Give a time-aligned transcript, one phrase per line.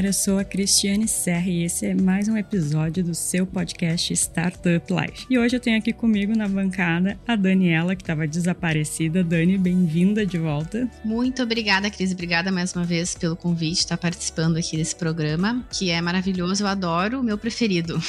[0.00, 4.10] Galera, eu sou a Cristiane Serra e esse é mais um episódio do seu podcast
[4.14, 5.26] Startup Life.
[5.28, 9.22] E hoje eu tenho aqui comigo na bancada a Daniela, que estava desaparecida.
[9.22, 10.88] Dani, bem-vinda de volta.
[11.04, 12.12] Muito obrigada, Cris.
[12.12, 16.62] Obrigada mais uma vez pelo convite, estar participando aqui desse programa, que é maravilhoso.
[16.62, 18.00] Eu adoro, o meu preferido.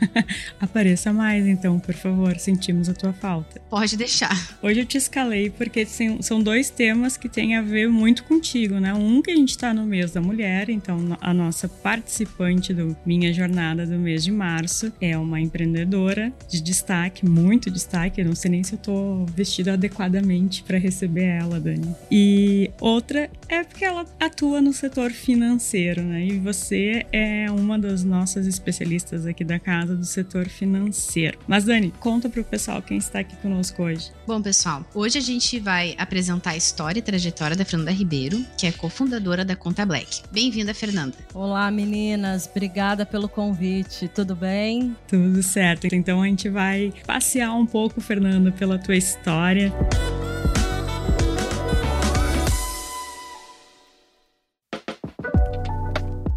[0.58, 2.38] Apareça mais, então, por favor.
[2.38, 3.60] Sentimos a tua falta.
[3.68, 4.56] Pode deixar.
[4.62, 5.86] Hoje eu te escalei porque
[6.20, 8.94] são dois temas que têm a ver muito contigo, né?
[8.94, 13.32] Um que a gente está no mês da mulher, então a nossa participante do Minha
[13.32, 18.20] Jornada do mês de março é uma empreendedora de destaque, muito destaque.
[18.20, 21.94] Eu não sei nem se eu tô vestida adequadamente para receber ela, Dani.
[22.10, 26.26] E outra é porque ela atua no setor financeiro, né?
[26.26, 31.38] E você é uma das nossas especialistas aqui da casa do setor financeiro.
[31.46, 34.10] Mas, Dani, conta pro pessoal quem está aqui conosco hoje.
[34.26, 38.66] Bom, pessoal, hoje a gente vai apresentar a história e trajetória da Fernanda Ribeiro, que
[38.66, 40.22] é cofundadora da Conta Black.
[40.30, 41.14] Bem-vinda, Fernanda.
[41.32, 42.48] Olá, meninas.
[42.50, 44.08] Obrigada pelo convite.
[44.08, 44.96] Tudo bem?
[45.08, 45.86] Tudo certo.
[45.92, 49.72] Então a gente vai passear um pouco, Fernanda, pela tua história.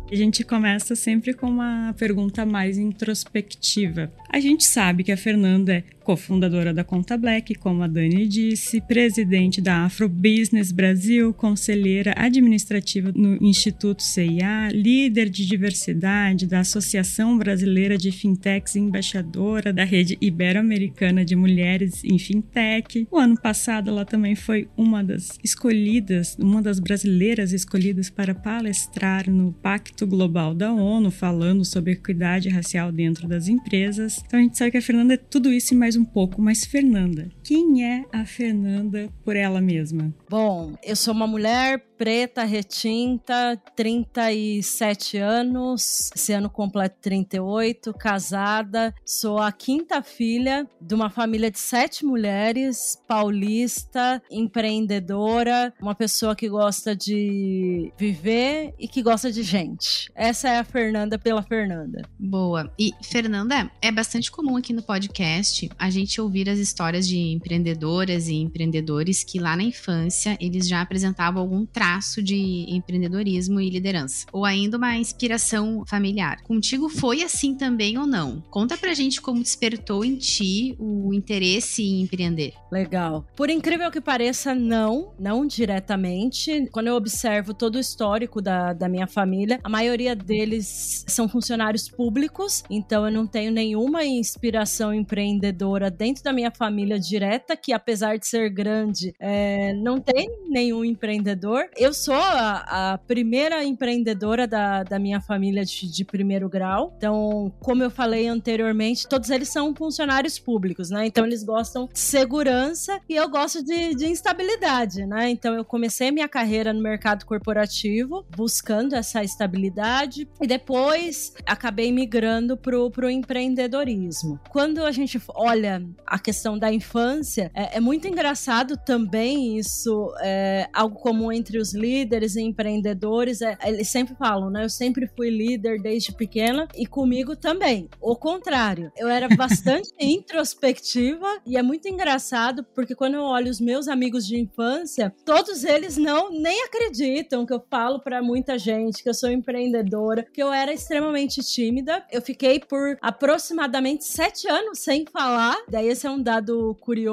[0.10, 4.10] A gente começa sempre com uma pergunta mais introspectiva.
[4.30, 8.80] A gente sabe que a Fernanda é cofundadora da Conta Black, como a Dani disse,
[8.80, 17.38] presidente da Afro Business Brasil, conselheira administrativa no Instituto CIA, líder de diversidade da Associação
[17.38, 23.06] Brasileira de Fintechs, embaixadora da Rede Ibero-Americana de Mulheres em Fintech.
[23.12, 29.30] O ano passado ela também foi uma das escolhidas, uma das brasileiras escolhidas para palestrar
[29.30, 34.24] no Pacto Global da ONU, falando sobre equidade racial dentro das empresas.
[34.26, 36.66] Então a gente sabe que a Fernanda é tudo isso e mais um pouco, mas
[36.66, 40.14] Fernanda, quem é a Fernanda por ela mesma?
[40.30, 49.40] Bom, eu sou uma mulher preta, retinta, 37 anos, esse ano completo 38, casada, sou
[49.40, 56.96] a quinta filha de uma família de sete mulheres, paulista, empreendedora, uma pessoa que gosta
[56.96, 60.12] de viver e que gosta de gente.
[60.14, 62.08] Essa é a Fernanda pela Fernanda.
[62.20, 62.72] Boa.
[62.78, 68.28] E Fernanda, é bastante comum aqui no podcast a gente ouvir as histórias de empreendedoras
[68.28, 74.26] e empreendedores que lá na infância eles já apresentavam algum traço de empreendedorismo e liderança,
[74.32, 76.42] ou ainda uma inspiração familiar.
[76.44, 78.44] Contigo foi assim também ou não?
[78.50, 82.54] Conta pra gente como despertou em ti o interesse em empreender.
[82.72, 83.26] Legal.
[83.36, 86.68] Por incrível que pareça, não, não diretamente.
[86.72, 91.90] Quando eu observo todo o histórico da, da minha família, a maioria deles são funcionários
[91.90, 98.18] públicos, então eu não tenho nenhuma inspiração empreendedora dentro da minha família direta, que apesar
[98.18, 101.66] de ser grande, é, não tem nenhum empreendedor.
[101.76, 106.94] Eu sou a, a primeira empreendedora da, da minha família de, de, primeiro grau.
[106.98, 111.06] Então, como eu falei anteriormente, todos eles são funcionários públicos, né?
[111.06, 115.30] Então, eles gostam de segurança e eu gosto de, de instabilidade, né?
[115.30, 122.58] Então, eu comecei minha carreira no mercado corporativo, buscando essa estabilidade e depois acabei migrando
[122.58, 124.40] pro, pro empreendedorismo.
[124.50, 127.17] Quando a gente olha a questão da infância,
[127.54, 133.58] é, é muito engraçado também isso, é, algo comum entre os líderes e empreendedores, é,
[133.64, 134.64] eles sempre falam, né?
[134.64, 137.90] Eu sempre fui líder desde pequena e comigo também.
[138.02, 143.60] O contrário, eu era bastante introspectiva e é muito engraçado porque quando eu olho os
[143.60, 149.04] meus amigos de infância, todos eles não nem acreditam que eu falo para muita gente
[149.04, 152.06] que eu sou empreendedora, que eu era extremamente tímida.
[152.12, 155.58] Eu fiquei por aproximadamente sete anos sem falar.
[155.70, 157.07] Daí esse é um dado curioso,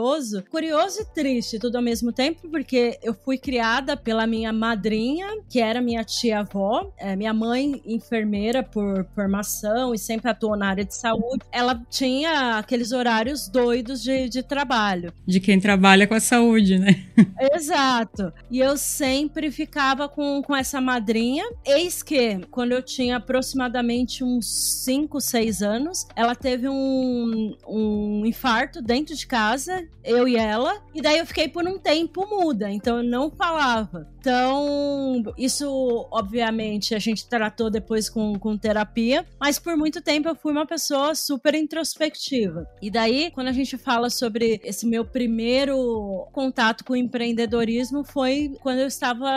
[0.51, 5.61] curioso e triste tudo ao mesmo tempo, porque eu fui criada pela minha madrinha, que
[5.61, 10.95] era minha tia-avó, é, minha mãe enfermeira por formação e sempre atuou na área de
[10.95, 11.45] saúde.
[11.53, 15.13] Ela tinha aqueles horários doidos de, de trabalho.
[15.27, 17.05] De quem trabalha com a saúde, né?
[17.55, 18.33] Exato.
[18.51, 21.45] E eu sempre ficava com, com essa madrinha.
[21.65, 24.47] Eis que, quando eu tinha aproximadamente uns
[24.85, 29.74] 5, 6 anos, ela teve um, um infarto dentro de casa,
[30.05, 34.07] eu e ela, e daí eu fiquei por um tempo muda, então eu não falava.
[34.25, 40.35] Então, isso, obviamente, a gente tratou depois com, com terapia, mas por muito tempo eu
[40.35, 42.67] fui uma pessoa super introspectiva.
[42.81, 48.79] E daí, quando a gente fala sobre esse meu primeiro contato com empreendedorismo, foi quando
[48.79, 49.31] eu estava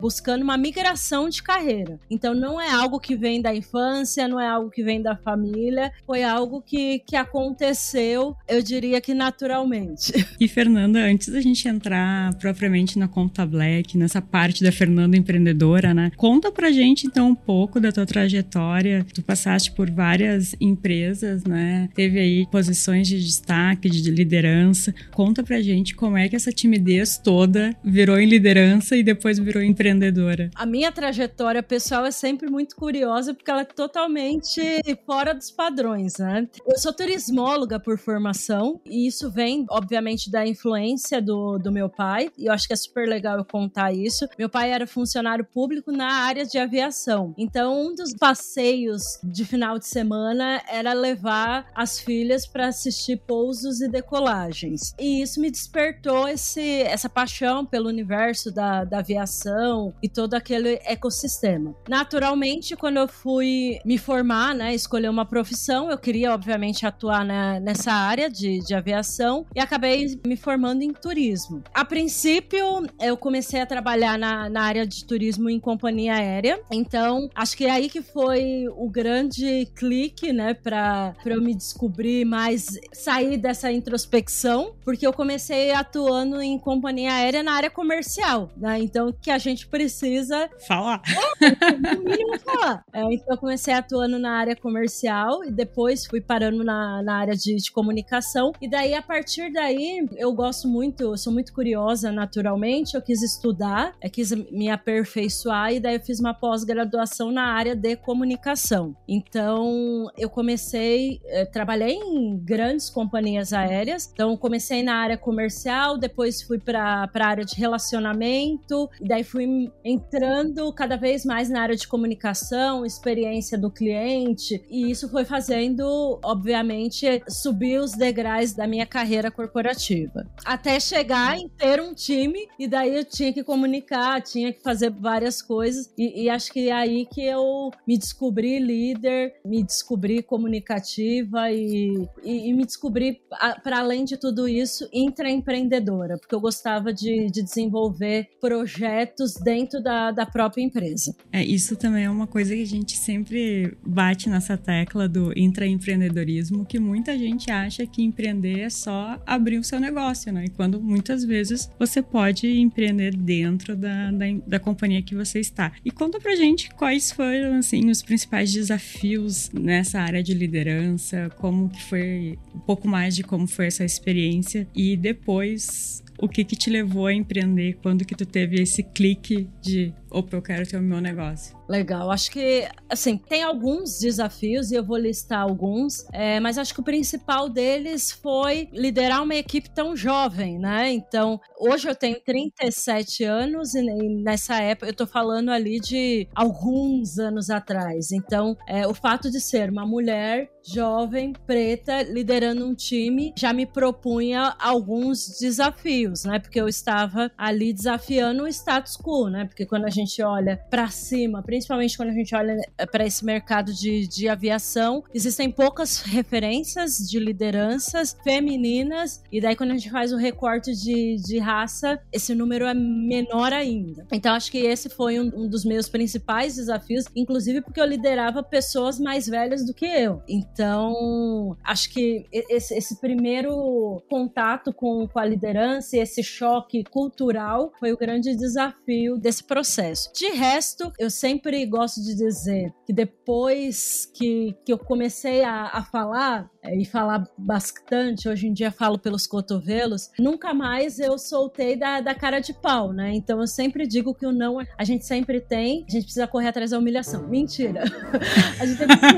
[0.00, 2.00] buscando uma migração de carreira.
[2.10, 5.92] Então, não é algo que vem da infância, não é algo que vem da família,
[6.04, 9.73] foi algo que, que aconteceu, eu diria que naturalmente.
[10.40, 15.94] E, Fernanda, antes da gente entrar propriamente na conta Black, nessa parte da Fernanda empreendedora,
[15.94, 16.10] né?
[16.16, 19.06] Conta pra gente então um pouco da tua trajetória.
[19.14, 21.88] Tu passaste por várias empresas, né?
[21.94, 24.94] Teve aí posições de destaque, de liderança.
[25.12, 29.62] Conta pra gente como é que essa timidez toda virou em liderança e depois virou
[29.62, 30.50] empreendedora.
[30.54, 34.60] A minha trajetória pessoal é sempre muito curiosa porque ela é totalmente
[35.06, 36.46] fora dos padrões, né?
[36.66, 42.30] Eu sou turismóloga por formação e isso vem, obviamente, da influência do, do meu pai.
[42.38, 44.26] E eu acho que é super legal eu contar isso.
[44.38, 47.34] Meu pai era funcionário público na área de aviação.
[47.36, 53.80] Então, um dos passeios de final de semana era levar as filhas para assistir pousos
[53.80, 54.94] e decolagens.
[54.98, 60.78] E isso me despertou esse, essa paixão pelo universo da, da aviação e todo aquele
[60.84, 61.74] ecossistema.
[61.88, 67.60] Naturalmente, quando eu fui me formar, né, escolher uma profissão, eu queria, obviamente, atuar né,
[67.60, 71.62] nessa área de, de aviação e acabei me formando em turismo.
[71.72, 76.60] A princípio, eu comecei a trabalhar na, na área de turismo em companhia aérea.
[76.70, 82.24] Então, acho que é aí que foi o grande clique, né, para eu me descobrir
[82.24, 88.78] mais, sair dessa introspecção, porque eu comecei atuando em companhia aérea na área comercial, né?
[88.80, 91.02] Então, que a gente precisa falar.
[91.44, 92.84] É, no mínimo falar.
[92.92, 97.34] É, então, eu comecei atuando na área comercial e depois fui parando na, na área
[97.34, 98.52] de, de comunicação.
[98.60, 103.22] E daí, a partir daí, eu gosto muito, eu sou muito curiosa naturalmente, eu quis
[103.22, 108.94] estudar, eu quis me aperfeiçoar e daí eu fiz uma pós-graduação na área de comunicação.
[109.08, 116.42] Então, eu comecei, eh, trabalhei em grandes companhias aéreas, então comecei na área comercial, depois
[116.42, 121.76] fui para a área de relacionamento, e daí fui entrando cada vez mais na área
[121.76, 128.86] de comunicação, experiência do cliente, e isso foi fazendo, obviamente, subir os degraus da minha
[128.86, 130.26] carreira corporativa.
[130.44, 134.90] Até chegar em ter um time, e daí eu tinha que comunicar, tinha que fazer
[134.90, 140.22] várias coisas, e, e acho que é aí que eu me descobri líder, me descobri
[140.22, 143.20] comunicativa e, e, e me descobri,
[143.62, 150.10] para além de tudo isso, intraempreendedora, porque eu gostava de, de desenvolver projetos dentro da,
[150.10, 151.14] da própria empresa.
[151.32, 156.64] É, isso também é uma coisa que a gente sempre bate nessa tecla do intraempreendedorismo,
[156.64, 160.46] que muita gente acha que empreender é só abrir o seu negócio, né?
[160.46, 165.72] E quando muitas vezes você pode empreender dentro da, da, da companhia que você está.
[165.84, 171.68] E conta pra gente quais foram, assim, os principais desafios nessa área de liderança, como
[171.68, 176.56] que foi, um pouco mais de como foi essa experiência e depois o que que
[176.56, 180.76] te levou a empreender, quando que tu teve esse clique de opa, eu quero ter
[180.76, 181.56] o meu negócio.
[181.68, 186.72] Legal, acho que, assim, tem alguns desafios e eu vou listar alguns, é, mas acho
[186.72, 190.92] que o principal deles foi liderar uma equipe tão jovem, né?
[190.92, 193.82] Então, hoje eu tenho 37 anos e
[194.22, 198.12] nessa época eu tô falando ali de alguns anos atrás.
[198.12, 203.66] Então, é, o fato de ser uma mulher jovem, preta, liderando um time, já me
[203.66, 206.38] propunha alguns desafios, né?
[206.38, 209.44] Porque eu estava ali desafiando o status quo, né?
[209.44, 213.24] Porque quando a gente olha para cima, principalmente quando a gente olha eh, para esse
[213.24, 219.90] mercado de, de aviação, existem poucas referências de lideranças femininas, e daí quando a gente
[219.90, 224.06] faz o recorte de, de raça, esse número é menor ainda.
[224.12, 228.42] Então acho que esse foi um, um dos meus principais desafios, inclusive porque eu liderava
[228.42, 230.22] pessoas mais velhas do que eu.
[230.28, 237.92] Então acho que esse, esse primeiro contato com, com a liderança esse choque cultural foi
[237.92, 239.83] o grande desafio desse processo.
[240.14, 245.84] De resto, eu sempre gosto de dizer que depois que, que eu comecei a, a
[245.84, 251.76] falar, é, e falar bastante, hoje em dia falo pelos cotovelos, nunca mais eu soltei
[251.76, 253.12] da, da cara de pau, né?
[253.14, 256.48] Então eu sempre digo que o não a gente sempre tem, a gente precisa correr
[256.48, 257.28] atrás da humilhação.
[257.28, 257.84] Mentira!
[258.60, 259.14] a gente precisa.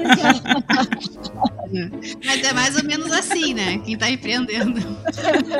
[2.25, 3.78] Mas é mais ou menos assim, né?
[3.78, 4.80] Quem tá empreendendo.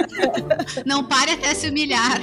[0.87, 2.21] Não pare até se humilhar.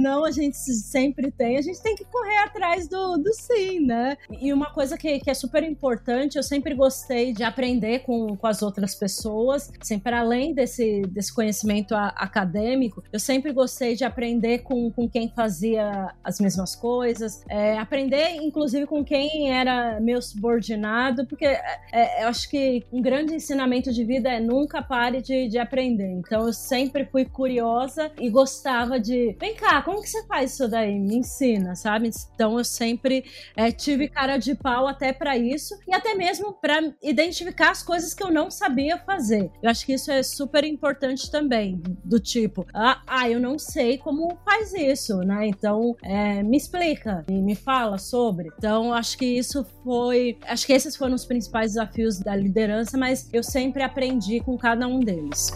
[0.00, 4.16] Não a gente sempre tem, a gente tem que correr atrás do, do sim, né?
[4.40, 8.46] E uma coisa que, que é super importante, eu sempre gostei de aprender com, com
[8.46, 14.60] as outras pessoas, sempre além desse, desse conhecimento a, acadêmico, eu sempre gostei de aprender
[14.60, 21.26] com, com quem fazia as mesmas coisas, é, aprender inclusive com quem era meu subordinado,
[21.26, 25.48] porque é, é, eu acho que um grande ensinamento de vida é nunca pare de,
[25.48, 26.10] de aprender.
[26.10, 30.68] Então eu sempre fui curiosa e gostava de, vem cá, como que você faz isso
[30.68, 31.00] daí?
[31.00, 32.10] Me ensina, sabe?
[32.32, 33.24] Então eu sempre
[33.56, 38.14] é, tive cara de pau até para isso e até mesmo para identificar as coisas
[38.14, 39.50] que eu não sabia fazer.
[39.60, 43.98] Eu acho que isso é super importante também, do tipo, ah, ah eu não sei
[43.98, 45.48] como faz isso, né?
[45.48, 48.48] Então é, me explica, me, me fala sobre.
[48.58, 53.28] Então acho que isso foi, acho que esses foram os principais desafios da liderança, mas
[53.32, 55.50] eu sempre aprendi com cada um deles.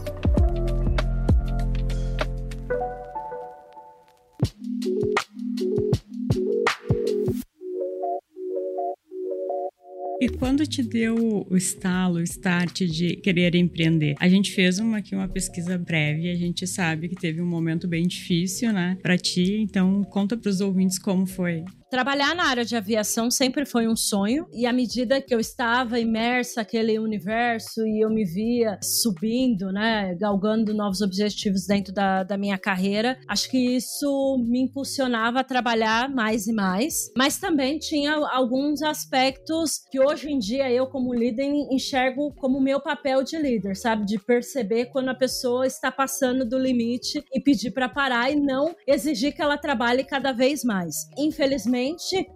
[10.25, 14.14] E quando te deu o estalo, o start de querer empreender?
[14.19, 17.87] A gente fez uma aqui uma pesquisa breve, a gente sabe que teve um momento
[17.87, 19.59] bem difícil, né, para ti.
[19.61, 21.62] Então conta para os ouvintes como foi.
[21.95, 26.01] Trabalhar na área de aviação sempre foi um sonho, e à medida que eu estava
[26.01, 32.37] imersa naquele universo e eu me via subindo, né, galgando novos objetivos dentro da, da
[32.37, 37.13] minha carreira, acho que isso me impulsionava a trabalhar mais e mais.
[37.17, 42.81] Mas também tinha alguns aspectos que hoje em dia eu, como líder, enxergo como meu
[42.81, 44.05] papel de líder, sabe?
[44.05, 48.75] De perceber quando a pessoa está passando do limite e pedir para parar e não
[48.85, 50.93] exigir que ela trabalhe cada vez mais.
[51.17, 51.84] Infelizmente,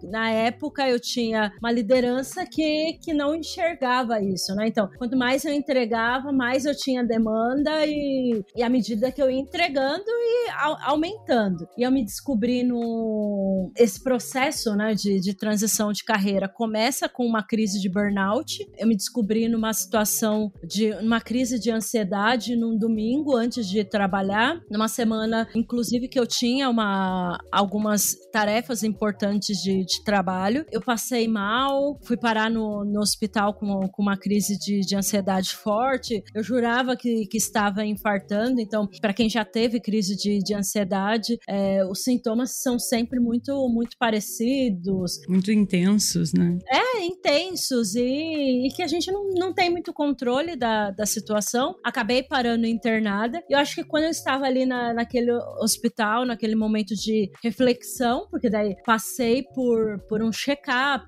[0.03, 4.67] na época eu tinha uma liderança que, que não enxergava isso, né?
[4.67, 9.29] Então, quanto mais eu entregava, mais eu tinha demanda e, e à medida que eu
[9.29, 11.67] ia entregando e a, aumentando.
[11.77, 17.25] E eu me descobri no esse processo, né, de, de transição de carreira começa com
[17.25, 18.65] uma crise de burnout.
[18.77, 24.59] Eu me descobri numa situação de uma crise de ansiedade num domingo antes de trabalhar,
[24.69, 30.65] numa semana inclusive que eu tinha uma algumas tarefas importantes antes de, de trabalho.
[30.69, 35.55] Eu passei mal, fui parar no, no hospital com, com uma crise de, de ansiedade
[35.55, 36.21] forte.
[36.35, 38.59] Eu jurava que, que estava infartando.
[38.59, 43.67] Então, para quem já teve crise de, de ansiedade, é, os sintomas são sempre muito,
[43.69, 45.21] muito parecidos.
[45.29, 46.57] Muito intensos, né?
[46.67, 51.75] É, intensos e, e que a gente não, não tem muito controle da, da situação.
[51.83, 53.41] Acabei parando internada.
[53.49, 55.31] Eu acho que quando eu estava ali na, naquele
[55.61, 61.05] hospital, naquele momento de reflexão, porque daí passei passei por, por um check-up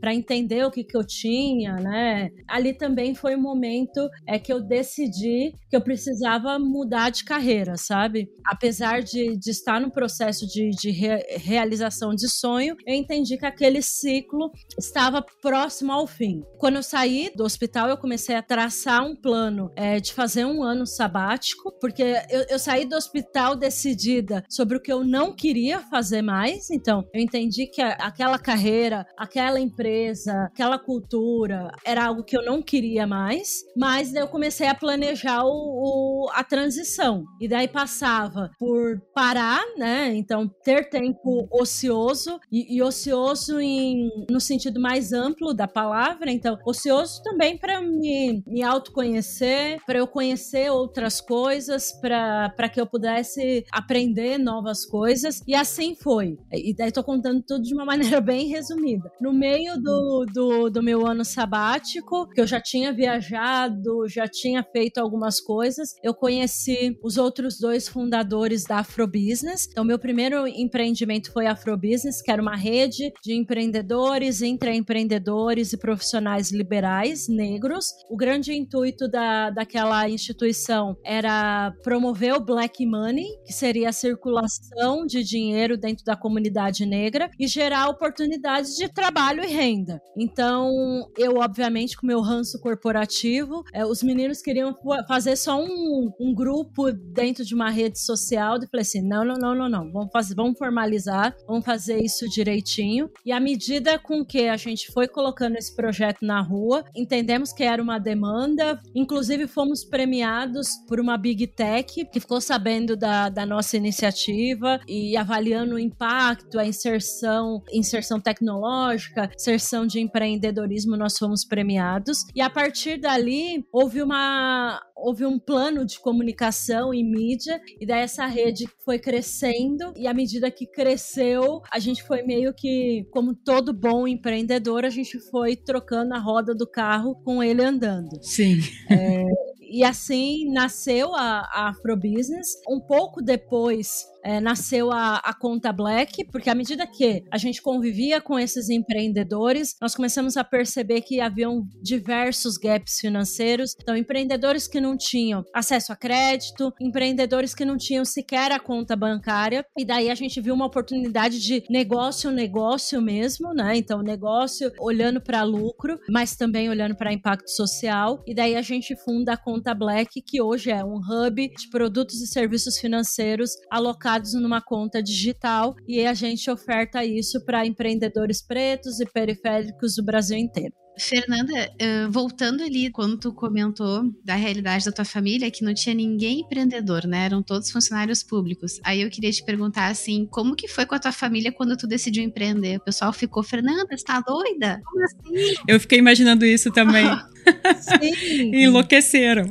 [0.00, 2.28] para entender o que, que eu tinha, né?
[2.48, 7.76] Ali também foi um momento é que eu decidi que eu precisava mudar de carreira,
[7.76, 8.28] sabe?
[8.44, 13.46] Apesar de, de estar no processo de, de re, realização de sonho, eu entendi que
[13.46, 16.42] aquele ciclo estava próximo ao fim.
[16.58, 20.62] Quando eu saí do hospital, eu comecei a traçar um plano é, de fazer um
[20.62, 25.80] ano sabático, porque eu, eu saí do hospital decidida sobre o que eu não queria
[25.80, 32.24] fazer mais, então eu entendi entendi que aquela carreira, aquela empresa, aquela cultura era algo
[32.24, 37.24] que eu não queria mais, mas eu comecei a planejar o, o, a transição.
[37.40, 40.14] E daí passava por parar, né?
[40.14, 46.30] Então, ter tempo ocioso, e, e ocioso em, no sentido mais amplo da palavra.
[46.30, 52.86] Então, ocioso também para me, me autoconhecer, para eu conhecer outras coisas, para que eu
[52.86, 55.42] pudesse aprender novas coisas.
[55.46, 56.38] E assim foi.
[56.52, 59.10] E daí tô contando tudo de uma maneira bem resumida.
[59.20, 64.62] No meio do, do, do, meu ano sabático, que eu já tinha viajado, já tinha
[64.62, 69.68] feito algumas coisas, eu conheci os outros dois fundadores da Afrobusiness.
[69.70, 76.50] Então, meu primeiro empreendimento foi Afrobusiness, que era uma rede de empreendedores, intraempreendedores e profissionais
[76.50, 77.86] liberais negros.
[78.10, 85.06] O grande intuito da, daquela instituição era promover o Black Money, que seria a circulação
[85.06, 90.00] de dinheiro dentro da comunidade negra, e gerar oportunidades de trabalho e renda.
[90.16, 90.70] Então,
[91.16, 94.76] eu, obviamente, com meu ranço corporativo, é, os meninos queriam
[95.08, 98.56] fazer só um, um, grupo dentro de uma rede social.
[98.56, 99.92] E falei assim: não, não, não, não, não.
[99.92, 103.10] Vamos, fazer, vamos formalizar, vamos fazer isso direitinho.
[103.24, 107.62] E à medida com que a gente foi colocando esse projeto na rua, entendemos que
[107.62, 108.80] era uma demanda.
[108.94, 115.16] Inclusive, fomos premiados por uma Big Tech que ficou sabendo da, da nossa iniciativa e
[115.16, 122.24] avaliando o impacto, a inserção inserção, inserção tecnológica, inserção de empreendedorismo, nós fomos premiados.
[122.34, 128.02] E a partir dali houve uma houve um plano de comunicação e mídia, e daí
[128.02, 133.34] essa rede foi crescendo, e à medida que cresceu, a gente foi meio que, como
[133.34, 138.22] todo bom empreendedor, a gente foi trocando a roda do carro com ele andando.
[138.22, 138.60] Sim.
[138.88, 139.24] É,
[139.72, 142.48] e assim nasceu a, a Afrobusiness.
[142.68, 147.60] Um pouco depois é, nasceu a, a, conta Black, porque à medida que a gente
[147.60, 153.74] convivia com esses empreendedores, nós começamos a perceber que haviam diversos gaps financeiros.
[153.80, 158.94] Então, empreendedores que não tinham acesso a crédito, empreendedores que não tinham sequer a conta
[158.94, 163.76] bancária, e daí a gente viu uma oportunidade de negócio, negócio mesmo, né?
[163.76, 168.94] Então, negócio olhando para lucro, mas também olhando para impacto social, e daí a gente
[169.04, 174.11] funda a conta Black, que hoje é um hub de produtos e serviços financeiros alocados
[174.34, 180.36] numa conta digital e a gente oferta isso para empreendedores pretos e periféricos do Brasil
[180.38, 180.74] inteiro.
[180.98, 181.70] Fernanda,
[182.10, 187.06] voltando ali quando tu comentou da realidade da tua família, que não tinha ninguém empreendedor,
[187.06, 187.24] né?
[187.24, 188.78] Eram todos funcionários públicos.
[188.84, 191.86] Aí eu queria te perguntar assim, como que foi com a tua família quando tu
[191.86, 192.76] decidiu empreender?
[192.76, 194.82] O pessoal ficou, Fernanda, você tá doida?
[194.84, 195.54] Como assim?
[195.66, 197.06] Eu fiquei imaginando isso também.
[197.80, 198.54] Sim.
[198.54, 199.46] Enlouqueceram.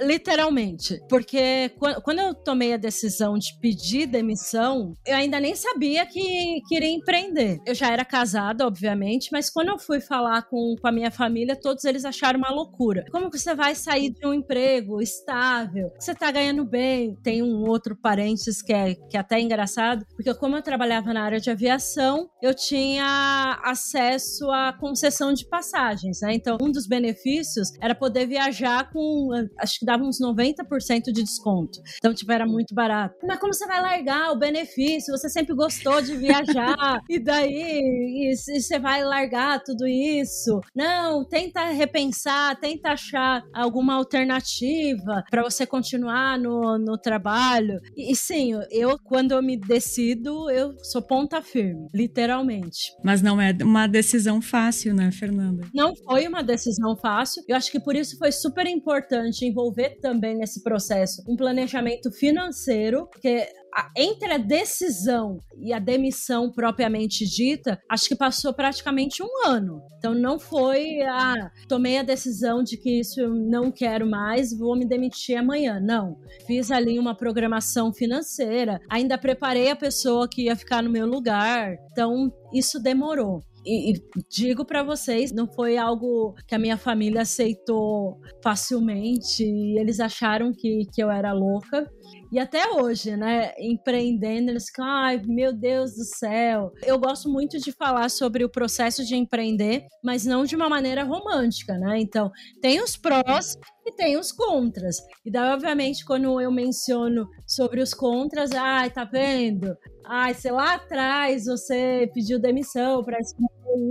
[0.00, 1.00] Literalmente.
[1.08, 1.70] Porque
[2.02, 7.58] quando eu tomei a decisão de pedir demissão, eu ainda nem sabia que queria empreender.
[7.66, 11.56] Eu já era casada, obviamente, mas quando eu fui falar com, com a minha família,
[11.56, 13.04] todos eles acharam uma loucura.
[13.10, 15.90] Como que você vai sair de um emprego estável?
[15.98, 17.16] Você tá ganhando bem?
[17.22, 21.22] Tem um outro parênteses que é, que é até engraçado, porque como eu trabalhava na
[21.22, 26.34] área de aviação, eu tinha acesso à concessão de passagens, né?
[26.34, 31.80] Então, um dos benefícios era poder viajar com, acho que dava uns 90% de desconto.
[31.96, 33.16] Então, tipo, era muito barato.
[33.26, 35.16] Mas como você vai largar o benefício?
[35.16, 40.60] Você sempre gostou de viajar, e daí e, e você vai largar tudo isso?
[40.74, 47.80] Não, tenta repensar, tenta achar alguma alternativa para você continuar no, no trabalho.
[47.96, 52.92] E, e sim, eu, quando eu me decido, eu sou ponta firme, literalmente.
[53.02, 55.66] Mas não é uma decisão fácil, né, Fernanda?
[55.74, 57.42] Não foi uma decisão fácil.
[57.48, 62.12] Eu acho que por isso foi super importante envolver envolver também nesse processo um planejamento
[62.12, 63.48] financeiro, porque
[63.96, 69.80] entre a decisão e a demissão propriamente dita, acho que passou praticamente um ano.
[69.96, 74.76] Então não foi, ah, tomei a decisão de que isso eu não quero mais, vou
[74.76, 75.80] me demitir amanhã.
[75.80, 76.18] Não.
[76.46, 81.74] Fiz ali uma programação financeira, ainda preparei a pessoa que ia ficar no meu lugar.
[81.90, 83.42] Então isso demorou.
[83.64, 89.42] E, e digo para vocês, não foi algo que a minha família aceitou facilmente.
[89.42, 91.90] eles acharam que, que eu era louca.
[92.32, 96.72] E até hoje, né, empreendendo, eles ficam, ai, meu Deus do céu.
[96.82, 101.04] Eu gosto muito de falar sobre o processo de empreender, mas não de uma maneira
[101.04, 102.00] romântica, né?
[102.00, 102.30] Então,
[102.62, 104.96] tem os prós e tem os contras.
[105.26, 109.76] E daí, obviamente, quando eu menciono sobre os contras, ai, tá vendo?
[110.04, 113.18] Ai, sei lá atrás você pediu demissão para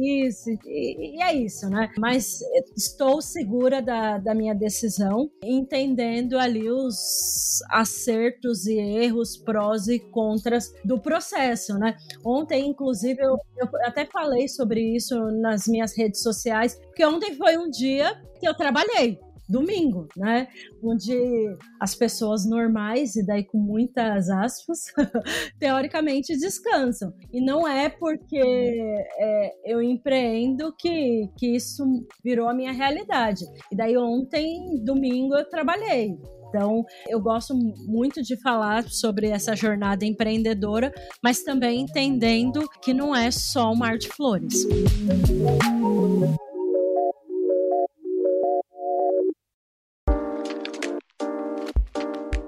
[0.01, 1.89] isso, e, e, é isso, né?
[1.97, 2.39] Mas
[2.75, 10.71] estou segura da, da minha decisão, entendendo ali os acertos e erros, prós e contras
[10.83, 11.95] do processo, né?
[12.23, 17.57] Ontem, inclusive, eu, eu até falei sobre isso nas minhas redes sociais, porque ontem foi
[17.57, 19.19] um dia que eu trabalhei
[19.51, 20.47] domingo, né?
[20.83, 21.13] Onde
[21.79, 24.85] as pessoas normais, e daí com muitas aspas,
[25.59, 27.13] teoricamente descansam.
[27.31, 31.83] E não é porque é, eu empreendo que, que isso
[32.23, 33.43] virou a minha realidade.
[33.71, 36.17] E daí ontem, domingo, eu trabalhei.
[36.51, 37.55] Então, eu gosto
[37.87, 40.91] muito de falar sobre essa jornada empreendedora,
[41.23, 44.67] mas também entendendo que não é só um mar de flores.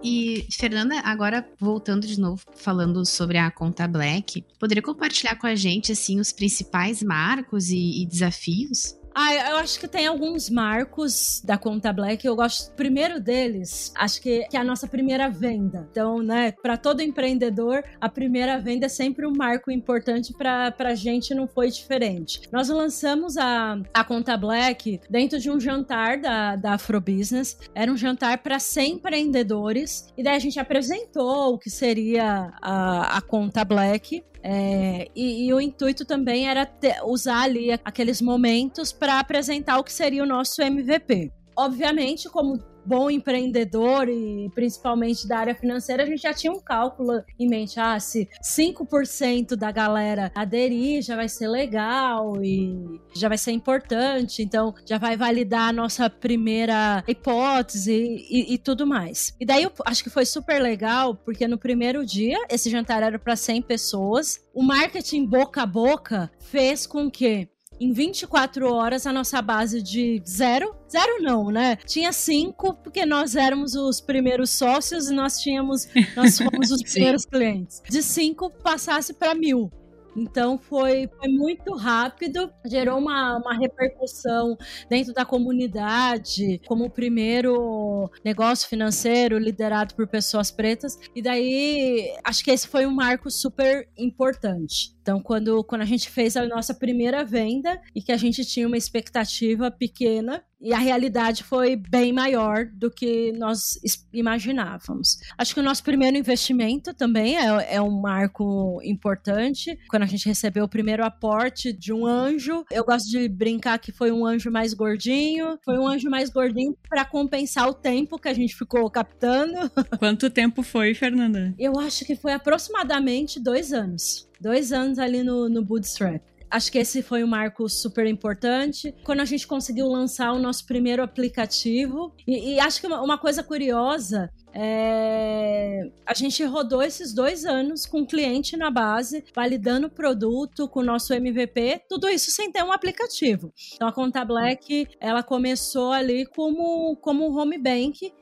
[0.04, 5.56] E, Fernanda, agora voltando de novo, falando sobre a conta Black, poderia compartilhar com a
[5.56, 8.98] gente, assim, os principais marcos e, e desafios?
[9.15, 12.26] Ah, eu acho que tem alguns marcos da conta Black.
[12.26, 15.88] Eu gosto, primeiro deles, acho que, que é a nossa primeira venda.
[15.91, 20.95] Então, né, para todo empreendedor, a primeira venda é sempre um marco importante para a
[20.95, 22.41] gente, não foi diferente.
[22.52, 27.58] Nós lançamos a, a conta Black dentro de um jantar da, da Afrobusiness.
[27.76, 30.08] Era um jantar para 100 empreendedores.
[30.17, 34.23] E daí a gente apresentou o que seria a, a conta Black.
[34.46, 39.84] É, e, e, o intuito também era ter, usar ali aqueles momentos para apresentar o
[39.84, 41.32] que seria o nosso MVP.
[41.56, 47.24] Obviamente, como bom empreendedor e principalmente da área financeira, a gente já tinha um cálculo
[47.39, 47.80] em mente.
[47.80, 54.42] Ah, se 5% da galera aderir, já vai ser legal e já vai ser importante,
[54.42, 59.34] então já vai validar a nossa primeira hipótese e, e tudo mais.
[59.39, 63.18] E daí eu acho que foi super legal, porque no primeiro dia, esse jantar era
[63.18, 67.48] para 100 pessoas, o marketing boca a boca fez com que
[67.84, 70.76] em 24 horas a nossa base de zero.
[70.89, 71.76] Zero não, né?
[71.86, 75.88] Tinha cinco, porque nós éramos os primeiros sócios e nós tínhamos.
[76.15, 77.82] Nós fomos os primeiros clientes.
[77.89, 79.72] De cinco passasse para mil.
[80.15, 84.58] Então foi, foi muito rápido, gerou uma, uma repercussão
[84.89, 90.97] dentro da comunidade, como o primeiro negócio financeiro liderado por pessoas pretas.
[91.15, 94.93] E daí acho que esse foi um marco super importante.
[95.02, 98.65] Então, quando, quando a gente fez a nossa primeira venda e que a gente tinha
[98.65, 103.78] uma expectativa pequena, e a realidade foi bem maior do que nós
[104.13, 105.19] imaginávamos.
[105.38, 109.78] Acho que o nosso primeiro investimento também é, é, um marco importante.
[109.89, 113.91] Quando a gente recebeu o primeiro aporte de um anjo, eu gosto de brincar que
[113.91, 115.60] foi um anjo mais gordinho.
[115.65, 119.69] Foi um anjo mais gordinho para compensar o tempo que a gente ficou captando.
[119.99, 121.54] Quanto tempo foi, Fernanda?
[121.60, 124.30] Eu acho que foi aproximadamente dois anos.
[124.39, 126.21] Dois anos ali no, no Bootstrap.
[126.54, 128.94] Acho que esse foi um marco super importante.
[129.04, 132.13] Quando a gente conseguiu lançar o nosso primeiro aplicativo.
[132.28, 135.89] E, e acho que uma, uma coisa curiosa é...
[136.06, 140.84] A gente rodou esses dois anos com cliente na base, validando o produto com o
[140.84, 143.52] nosso MVP, tudo isso sem ter um aplicativo.
[143.74, 148.13] Então a Conta Black, ela começou ali como, como um home bank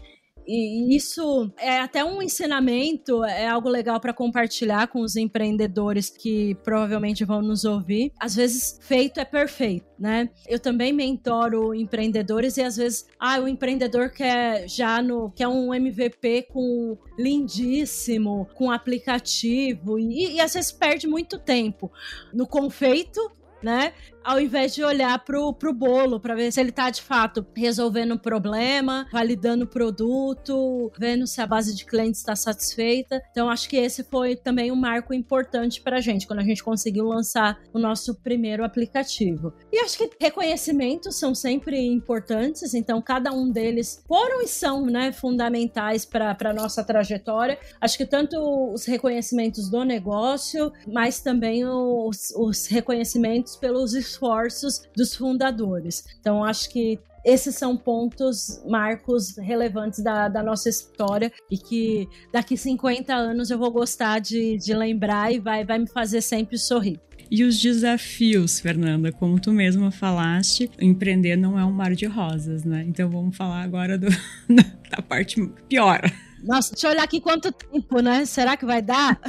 [0.51, 6.55] e isso é até um ensinamento, é algo legal para compartilhar com os empreendedores que
[6.55, 8.11] provavelmente vão nos ouvir.
[8.19, 10.29] Às vezes, feito é perfeito, né?
[10.47, 15.73] Eu também mentoro empreendedores e às vezes, ah, o empreendedor quer já no quer um
[15.73, 21.91] MVP com lindíssimo, com aplicativo e, e às vezes perde muito tempo
[22.33, 23.93] no confeito né?
[24.23, 28.13] Ao invés de olhar pro, pro bolo para ver se ele tá de fato resolvendo
[28.13, 33.21] o problema, validando o produto, vendo se a base de clientes está satisfeita.
[33.31, 36.63] Então, acho que esse foi também um marco importante para a gente, quando a gente
[36.63, 39.53] conseguiu lançar o nosso primeiro aplicativo.
[39.71, 45.11] E acho que reconhecimentos são sempre importantes, então, cada um deles foram e são né,
[45.11, 47.57] fundamentais para nossa trajetória.
[47.79, 48.37] Acho que tanto
[48.73, 56.05] os reconhecimentos do negócio, mas também os, os reconhecimentos pelos esforços dos fundadores.
[56.19, 62.57] Então, acho que esses são pontos, marcos relevantes da, da, nossa história e que daqui
[62.57, 66.99] 50 anos eu vou gostar de, de lembrar e vai, vai me fazer sempre sorrir.
[67.29, 72.65] E os desafios, Fernanda, como tu mesma falaste, empreender não é um mar de rosas,
[72.65, 72.83] né?
[72.85, 74.07] Então vamos falar agora do,
[74.49, 76.01] da parte pior.
[76.43, 78.25] Nossa, deixa eu olhar aqui quanto tempo, né?
[78.25, 79.19] Será que vai dar?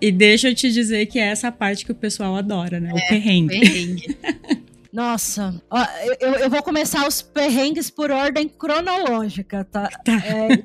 [0.00, 2.92] e deixa eu te dizer que é essa parte que o pessoal adora, né?
[2.92, 3.60] O é, perrengue.
[3.60, 4.18] perrengue.
[4.92, 5.84] Nossa, ó,
[6.20, 9.88] eu, eu vou começar os perrengues por ordem cronológica, tá?
[10.04, 10.22] tá.
[10.24, 10.62] É,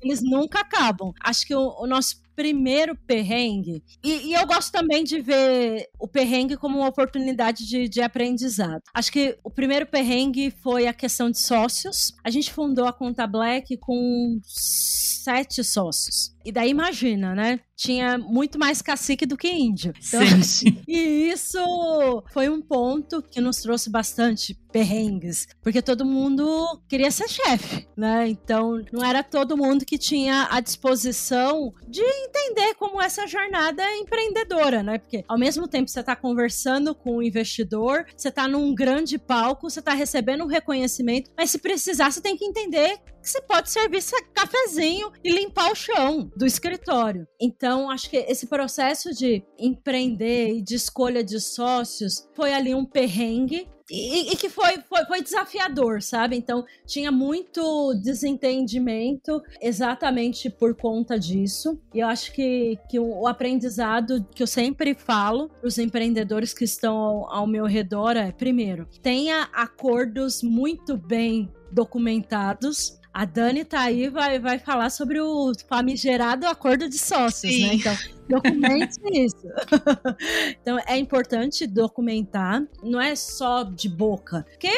[0.00, 1.12] eles nunca acabam.
[1.20, 3.82] Acho que o, o nosso primeiro perrengue.
[4.04, 8.82] E, e, eu gosto também de ver o perrengue como uma oportunidade de, de aprendizado.
[8.94, 12.12] Acho que o primeiro perrengue foi a questão de sócios.
[12.22, 16.35] A gente fundou a Conta Black com sete sócios.
[16.46, 17.58] E daí imagina, né?
[17.74, 19.92] Tinha muito mais cacique do que índio.
[19.98, 20.80] Então, Sim.
[20.86, 21.58] E isso
[22.32, 28.28] foi um ponto que nos trouxe bastante perrengues, porque todo mundo queria ser chefe, né?
[28.28, 33.96] Então não era todo mundo que tinha a disposição de entender como essa jornada é
[33.98, 34.98] empreendedora, né?
[34.98, 39.68] Porque ao mesmo tempo você está conversando com o investidor, você está num grande palco,
[39.68, 43.70] você está recebendo um reconhecimento, mas se precisar, você tem que entender que você pode
[43.70, 47.26] servir cafezinho e limpar o chão do escritório.
[47.40, 52.84] Então, acho que esse processo de empreender e de escolha de sócios foi ali um
[52.84, 56.36] perrengue e, e, que foi, foi, foi, desafiador, sabe?
[56.36, 61.80] Então, tinha muito desentendimento exatamente por conta disso.
[61.94, 66.64] E eu acho que, que o aprendizado que eu sempre falo para os empreendedores que
[66.64, 73.80] estão ao, ao meu redor é: primeiro, tenha acordos muito bem documentados a Dani tá
[73.80, 77.50] aí vai vai falar sobre o famigerado acordo de sócios, né?
[77.50, 77.66] Sim.
[77.66, 77.74] né?
[77.76, 77.96] Então,
[78.28, 79.46] documente isso.
[80.60, 84.70] então, é importante documentar, não é só de boca, porque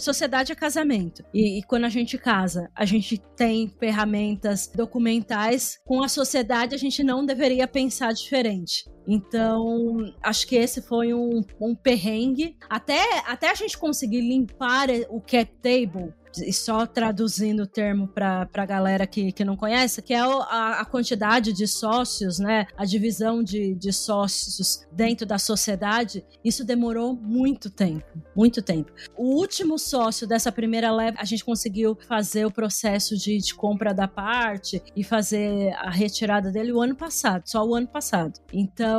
[0.00, 1.24] sociedade é casamento.
[1.32, 6.78] E, e quando a gente casa, a gente tem ferramentas documentais, com a sociedade a
[6.78, 8.84] gente não deveria pensar diferente.
[9.06, 12.56] Então, acho que esse foi um, um perrengue.
[12.68, 18.48] Até, até a gente conseguir limpar o cap table, e só traduzindo o termo para
[18.52, 22.66] a galera que, que não conhece, que é a, a, quantidade de sócios, né?
[22.76, 28.92] A divisão de, de sócios dentro da sociedade, isso demorou muito tempo, muito tempo.
[29.16, 33.92] O último sócio dessa primeira leva, a gente conseguiu fazer o processo de, de compra
[33.92, 38.40] da parte e fazer a retirada dele o ano passado, só o ano passado.
[38.52, 38.95] Então,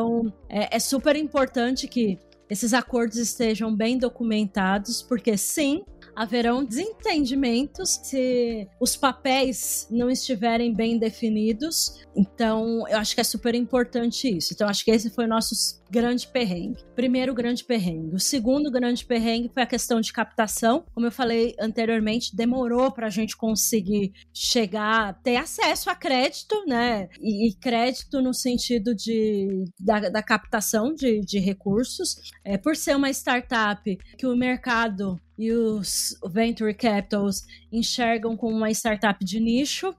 [0.49, 2.17] é, é super importante que
[2.49, 5.83] esses acordos estejam bem documentados, porque sim,
[6.17, 12.03] haverão desentendimentos se os papéis não estiverem bem definidos.
[12.15, 14.51] Então, eu acho que é super importante isso.
[14.51, 15.53] Então, acho que esse foi o nosso
[15.91, 16.83] grande perrengue.
[16.95, 18.15] Primeiro grande perrengue.
[18.15, 20.83] O segundo grande perrengue foi a questão de captação.
[20.91, 27.09] Como eu falei anteriormente, demorou para a gente conseguir chegar, ter acesso a crédito, né?
[27.21, 32.31] E, e crédito no sentido de, da, da captação de, de recursos.
[32.43, 38.71] É, por ser uma startup que o mercado e os venture capitals enxergam como uma
[38.71, 39.95] startup de nicho,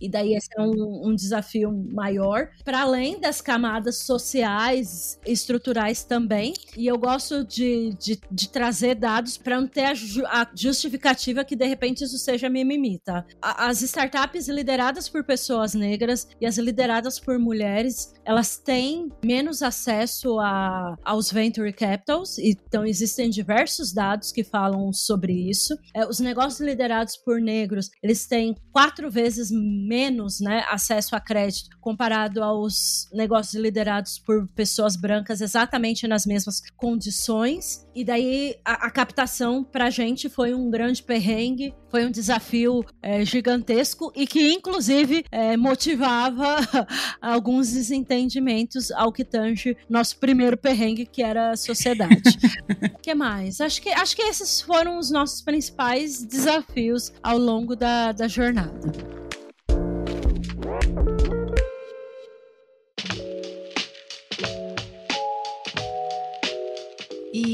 [0.00, 6.54] e daí esse é um, um desafio maior, para além das camadas sociais, estruturais também.
[6.76, 11.44] E eu gosto de, de, de trazer dados para não ter a, ju a, justificativa
[11.44, 13.26] que de repente isso seja mimimi, tá?
[13.42, 20.38] As startups lideradas por pessoas negras e as lideradas por mulheres, elas têm menos acesso
[20.38, 25.76] a, aos venture capitals, então existem diversos dados que falam sobre isso.
[25.94, 31.70] É, os negócios liderados por negros, eles têm quatro vezes menos né, acesso a crédito
[31.80, 37.86] comparado aos negócios liderados por pessoas brancas exatamente nas mesmas condições.
[37.94, 42.84] E daí a, a captação para a gente foi um grande perrengue, foi um desafio
[43.02, 46.58] é, gigantesco e que inclusive é, motivava
[47.20, 48.19] alguns desentendimentos
[48.96, 52.38] ao que tange nosso primeiro perrengue, que era a sociedade.
[52.94, 53.60] O que mais?
[53.60, 58.80] Acho que, acho que esses foram os nossos principais desafios ao longo da, da jornada.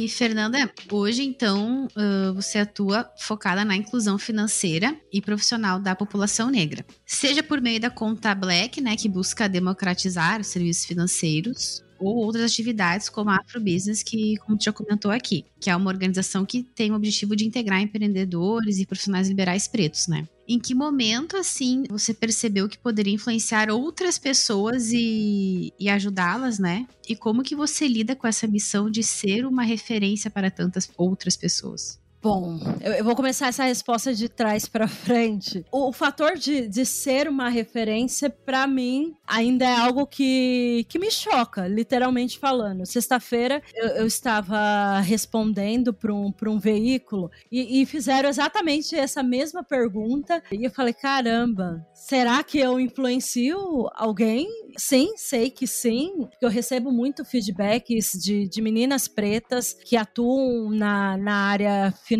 [0.06, 1.88] E, Fernanda, hoje então
[2.32, 6.86] você atua focada na inclusão financeira e profissional da população negra.
[7.04, 12.52] Seja por meio da conta Black, né, que busca democratizar os serviços financeiros, ou outras
[12.52, 16.62] atividades como a Afrobusiness, que, como tu já comentou aqui, que é uma organização que
[16.62, 20.24] tem o objetivo de integrar empreendedores e profissionais liberais pretos, né?
[20.48, 26.86] Em que momento, assim, você percebeu que poderia influenciar outras pessoas e, e ajudá-las, né?
[27.08, 31.36] E como que você lida com essa missão de ser uma referência para tantas outras
[31.36, 31.98] pessoas?
[32.26, 35.64] Bom, eu, eu, vou começar essa resposta de trás para frente.
[35.70, 40.98] O, o, fator de, de ser uma referência, para mim, ainda é algo que, que
[40.98, 42.84] me choca, literalmente falando.
[42.84, 49.62] Sexta-feira, eu, eu, estava respondendo para um, um veículo e, e fizeram exatamente essa mesma
[49.62, 50.42] pergunta.
[50.50, 54.48] E eu falei: caramba, será que eu influencio alguém?
[54.76, 60.70] Sim, sei que sim, porque eu recebo muito feedbacks de, de meninas pretas que atuam
[60.70, 62.15] na, na área financeira,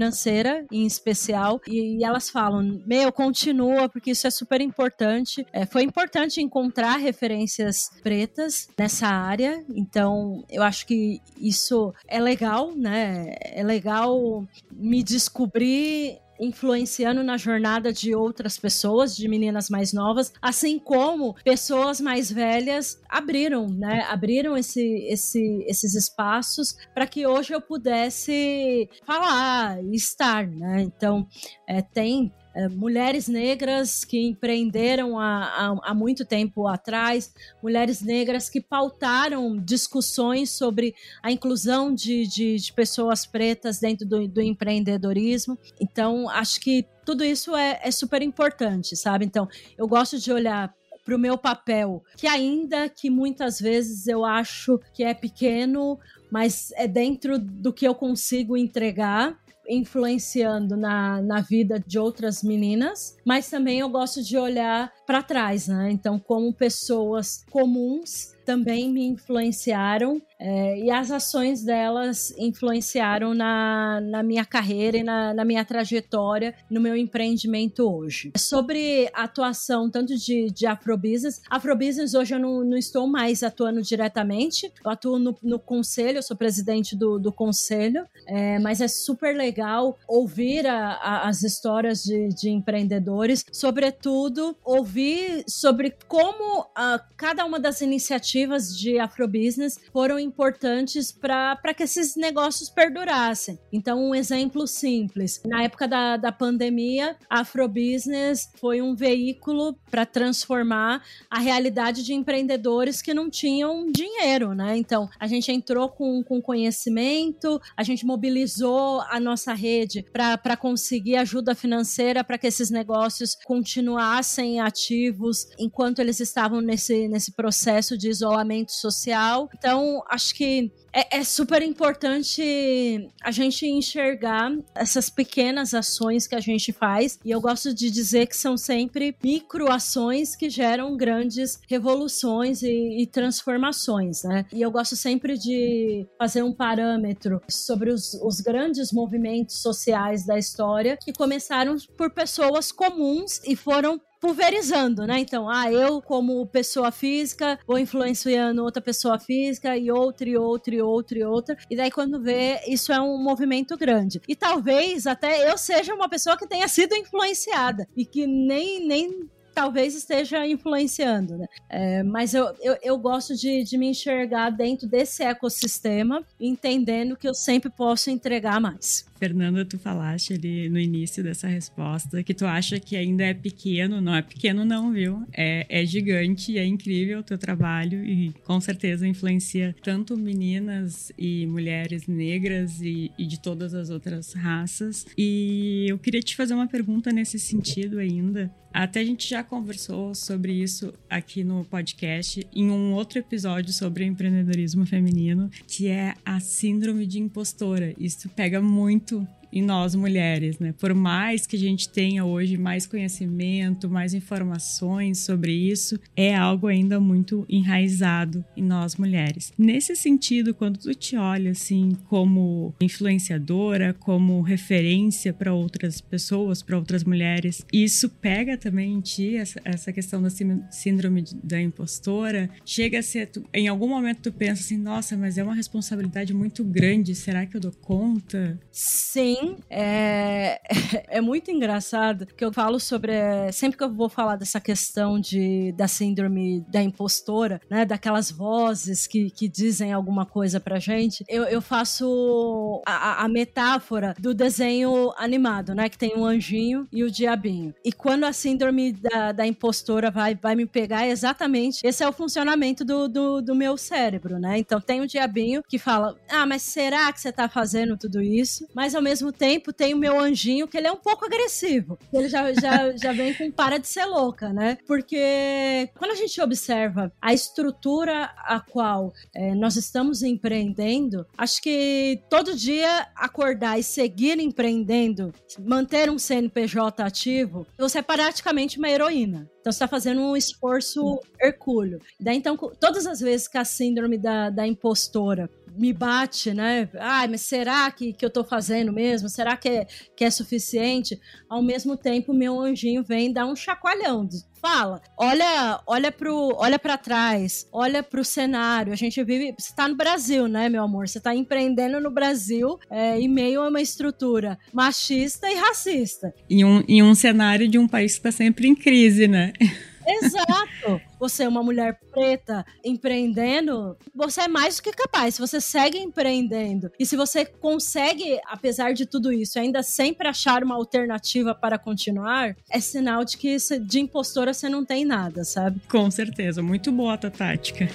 [0.71, 5.47] em especial, e, e elas falam: Meu, continua, porque isso é super importante.
[5.53, 12.75] É, foi importante encontrar referências pretas nessa área, então eu acho que isso é legal,
[12.75, 13.35] né?
[13.41, 20.79] É legal me descobrir influenciando na jornada de outras pessoas, de meninas mais novas, assim
[20.79, 24.07] como pessoas mais velhas abriram, né?
[24.09, 30.83] Abriram esse, esse, esses espaços para que hoje eu pudesse falar e estar, né?
[30.83, 31.27] Então,
[31.67, 38.49] é, tem é, mulheres negras que empreenderam há, há, há, muito tempo atrás, mulheres negras
[38.49, 45.59] que pautaram discussões sobre a inclusão de, de, de pessoas pretas dentro do, do, empreendedorismo.
[45.79, 49.27] Então, acho que tudo isso é, é super importante, sabe?
[49.27, 54.25] Então, eu gosto de olhar para o meu papel, que ainda que muitas vezes eu
[54.25, 55.99] acho que é pequeno,
[56.31, 59.39] mas é dentro do que eu consigo entregar
[59.69, 65.69] influenciando na, na vida de outras meninas, mas também eu gosto de olhar para trás,
[65.69, 65.91] né?
[65.91, 74.23] Então, como pessoas comuns também me influenciaram é, e as ações delas influenciaram na, na
[74.23, 78.33] minha carreira e na, na, minha trajetória, no meu empreendimento hoje.
[78.37, 83.83] Sobre a atuação tanto de, de Afrobusiness, Afrobusiness hoje eu não, não estou mais atuando
[83.83, 88.89] diretamente, eu atuo no, no conselho, eu sou presidente do, do conselho, é, mas é
[88.89, 97.03] super legal ouvir a, a, as histórias de, de, empreendedores, sobretudo ouvir sobre como a,
[97.17, 103.59] cada uma das iniciativas iniciativas de afrobusiness foram importantes para que esses negócios perdurassem.
[103.73, 110.05] Então, um exemplo simples: na época da, da pandemia, a afrobusiness foi um veículo para
[110.05, 114.77] transformar a realidade de empreendedores que não tinham dinheiro, né?
[114.77, 121.17] Então, a gente entrou com, com conhecimento, a gente mobilizou a nossa rede para conseguir
[121.17, 128.09] ajuda financeira para que esses negócios continuassem ativos enquanto eles estavam nesse, nesse processo de
[128.09, 128.26] isolamento
[128.73, 129.49] social.
[129.55, 136.41] Então, acho que é, é, super importante a gente enxergar essas pequenas ações que a
[136.41, 137.19] gente faz.
[137.23, 143.07] E eu gosto de dizer que são sempre microações que geram grandes revoluções e, e
[143.07, 144.47] transformações, né?
[144.51, 150.39] E eu gosto sempre de fazer um parâmetro sobre os, os grandes movimentos sociais da
[150.39, 155.19] história que começaram por pessoas comuns e foram pulverizando, né?
[155.19, 160.75] Então, ah, eu como pessoa física vou influenciando outra pessoa física e outra e outra
[160.75, 161.57] e outra e outra.
[161.71, 164.21] E daí quando vê, isso é um movimento grande.
[164.29, 169.29] E talvez até eu seja uma pessoa que tenha sido influenciada e que nem nem
[169.57, 171.47] talvez esteja influenciando, né?
[171.71, 177.27] É, mas eu, eu, eu gosto de, de me enxergar dentro desse ecossistema, entendendo que
[177.27, 179.07] eu sempre posso entregar mais.
[179.19, 184.01] Fernanda, tu falaste ali no início dessa resposta que tu acha que ainda é pequeno.
[184.01, 185.23] Não é pequeno, não, viu?
[185.33, 191.47] É, é gigante, é incrível o teu trabalho e com certeza influencia tanto meninas e
[191.47, 195.07] mulheres negras e, e de todas as outras raças.
[195.17, 198.51] E eu queria te fazer uma pergunta nesse sentido ainda.
[198.77, 204.05] Até a gente já conversou sobre isso aqui no podcast, em um outro episódio sobre
[204.05, 207.95] empreendedorismo feminino, que é a síndrome de impostora.
[207.99, 209.27] Isso pega muito tout.
[209.53, 210.75] Em nós mulheres, né?
[210.79, 216.67] Por mais que a gente tenha hoje mais conhecimento, mais informações sobre isso, é algo
[216.67, 219.53] ainda muito enraizado em nós mulheres.
[219.59, 226.79] Nesse sentido, quando tu te olha assim como influenciadora, como referência para outras pessoas, para
[226.79, 230.29] outras mulheres, isso pega também em ti essa, essa questão da
[230.71, 232.51] síndrome da impostora?
[232.65, 236.35] Chega a ser, tu, em algum momento tu pensa assim, nossa, mas é uma responsabilidade
[236.35, 238.59] muito grande, será que eu dou conta?
[238.71, 240.61] Sim, Sim, é,
[241.09, 243.13] é muito engraçado que eu falo sobre.
[243.53, 247.85] Sempre que eu vou falar dessa questão de, da síndrome da impostora, né?
[247.85, 254.15] Daquelas vozes que, que dizem alguma coisa pra gente, eu, eu faço a, a metáfora
[254.19, 255.89] do desenho animado, né?
[255.89, 257.75] Que tem um anjinho e o diabinho.
[257.85, 262.09] E quando a síndrome da, da impostora vai, vai me pegar, é exatamente esse é
[262.09, 264.59] o funcionamento do, do, do meu cérebro, né?
[264.59, 268.67] Então tem o diabinho que fala: Ah, mas será que você tá fazendo tudo isso?
[268.75, 271.99] Mas ao mesmo mesmo tempo tem o meu anjinho, que ele é um pouco agressivo.
[272.13, 274.79] Ele já, já, já vem com para de ser louca, né?
[274.87, 282.21] Porque quando a gente observa a estrutura a qual é, nós estamos empreendendo, acho que
[282.31, 289.49] todo dia acordar e seguir empreendendo, manter um CNPJ ativo, você é praticamente uma heroína.
[289.61, 292.01] Então você está fazendo um esforço hercúleo.
[292.21, 296.89] Daí, então, todas as vezes que a síndrome da, da impostora me bate, né?
[296.99, 299.29] Ai, mas será que, que eu tô fazendo mesmo?
[299.29, 299.87] Será que é,
[300.17, 301.19] que é suficiente?
[301.49, 304.29] Ao mesmo tempo, meu anjinho vem dar um chacoalhão.
[304.61, 308.93] Fala, olha, olha pro, olha para trás, olha pro cenário.
[308.93, 311.09] A gente vive, você tá no Brasil, né, meu amor?
[311.09, 316.33] Você tá empreendendo no Brasil é, meio a uma estrutura machista e racista.
[316.49, 319.53] Em um, em um cenário de um país que tá sempre em crise, né?
[320.07, 321.01] Exato.
[321.19, 325.35] Você é uma mulher preta empreendendo, você é mais do que capaz.
[325.35, 330.63] Se você segue empreendendo e se você consegue, apesar de tudo isso, ainda sempre achar
[330.63, 335.81] uma alternativa para continuar, é sinal de que de impostora você não tem nada, sabe?
[335.89, 336.63] Com certeza.
[336.63, 337.89] Muito boa a tática.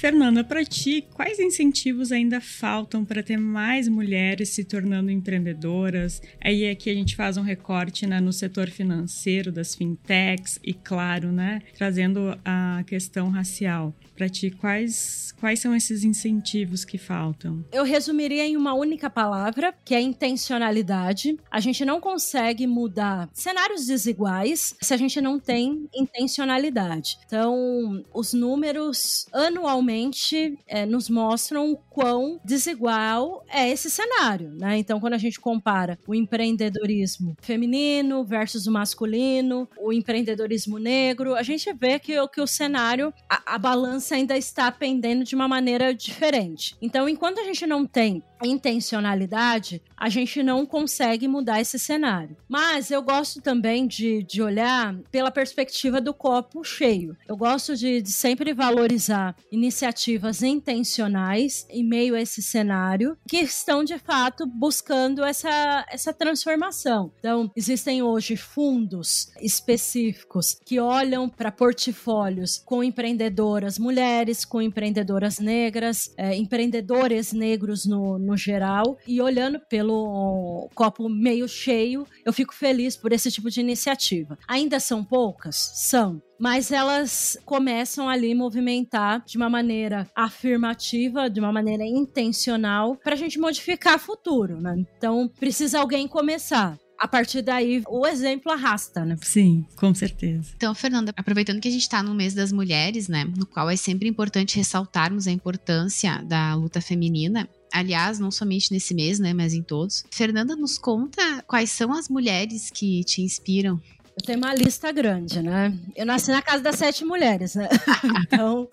[0.00, 6.22] Fernanda, para ti, quais incentivos ainda faltam para ter mais mulheres se tornando empreendedoras?
[6.42, 11.30] Aí aqui a gente faz um recorte né, no setor financeiro das fintechs e claro,
[11.30, 13.94] né, trazendo a questão racial.
[14.16, 17.64] Para ti, quais quais são esses incentivos que faltam?
[17.72, 21.38] Eu resumiria em uma única palavra, que é intencionalidade.
[21.50, 27.18] A gente não consegue mudar cenários desiguais se a gente não tem intencionalidade.
[27.24, 34.78] Então, os números ano anualmente é, nos mostram o quão desigual é esse cenário, né?
[34.78, 41.42] Então, quando a gente compara o empreendedorismo feminino versus o masculino, o empreendedorismo negro, a
[41.42, 45.92] gente vê que, que o cenário, a, a balança ainda está pendendo de uma maneira
[45.92, 46.76] diferente.
[46.80, 52.36] Então, enquanto a gente não tem intencionalidade, a gente não consegue mudar esse cenário.
[52.48, 57.16] Mas eu gosto também de, de olhar pela perspectiva do copo cheio.
[57.28, 63.84] Eu gosto de, de sempre valorizar iniciativas intencionais em meio a esse cenário que estão
[63.84, 67.12] de fato buscando essa, essa transformação.
[67.18, 76.12] Então, existem hoje fundos específicos que olham para portfólios com empreendedoras mulheres, com empreendedoras negras,
[76.16, 82.96] é, empreendedores negros no, no geral, e olhando pelo copo meio cheio, eu fico feliz
[82.96, 84.38] por esse tipo de iniciativa.
[84.48, 85.72] Ainda são poucas?
[85.74, 93.12] São mas elas começam ali movimentar de uma maneira afirmativa, de uma maneira intencional, para
[93.12, 94.74] a gente modificar o futuro, né?
[94.96, 99.16] Então, precisa alguém começar a partir daí o exemplo arrasta, né?
[99.22, 100.52] Sim, com certeza.
[100.54, 103.76] Então, Fernanda, aproveitando que a gente está no mês das mulheres, né, no qual é
[103.76, 109.54] sempre importante ressaltarmos a importância da luta feminina, aliás, não somente nesse mês, né, mas
[109.54, 110.04] em todos.
[110.10, 113.80] Fernanda, nos conta quais são as mulheres que te inspiram
[114.20, 115.72] eu tenho uma lista grande, né?
[115.96, 117.68] Eu nasci na casa das sete mulheres, né?
[118.26, 118.68] então,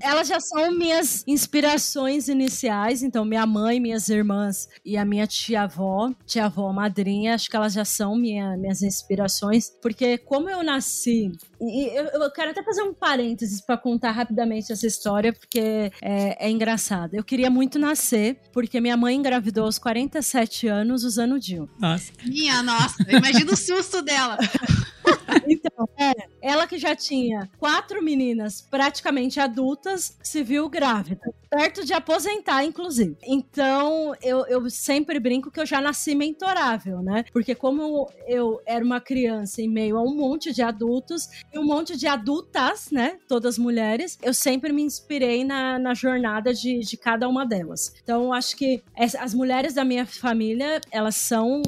[0.00, 3.02] elas já são minhas inspirações iniciais.
[3.02, 7.84] Então, minha mãe, minhas irmãs e a minha tia-avó, tia-avó madrinha, acho que elas já
[7.84, 9.72] são minha, minhas inspirações.
[9.82, 11.32] Porque como eu nasci
[11.62, 16.46] e eu, eu, quero até fazer um parênteses para contar rapidamente essa história, porque é,
[16.46, 17.14] é engraçado.
[17.14, 21.70] Eu queria muito nascer, porque minha mãe engravidou aos 47 anos usando o DIU.
[21.78, 22.12] Nossa.
[22.24, 24.36] Minha nossa, imagina o susto dela.
[25.48, 31.32] então, é, ela que já tinha quatro meninas praticamente adultas, se viu grávida.
[31.52, 33.14] Perto de aposentar, inclusive.
[33.22, 37.26] Então, eu, eu sempre brinco que eu já nasci mentorável, né?
[37.30, 41.64] Porque como eu era uma criança em meio a um monte de adultos e um
[41.64, 43.18] monte de adultas, né?
[43.28, 47.92] Todas mulheres, eu sempre me inspirei na, na jornada de, de cada uma delas.
[48.02, 51.60] Então, acho que as mulheres da minha família, elas são